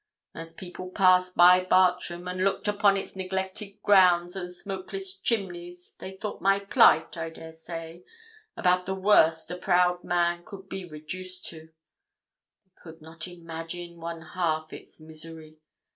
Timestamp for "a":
9.51-9.57